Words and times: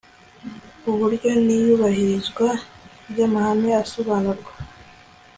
uburyo 0.89 1.31
n 1.45 1.47
iyubahirizwa 1.57 2.47
y 3.17 3.19
'amahame 3.23 3.69
asobanurwa 3.83 4.51